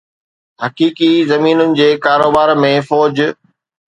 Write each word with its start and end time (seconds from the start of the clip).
حقيقي 0.63 1.09
زمينن 1.31 1.69
جي 1.79 1.89
ڪاروبار 2.05 2.49
۾ 2.65 2.71
فوج 2.89 3.15